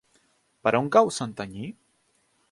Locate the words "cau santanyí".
0.95-1.67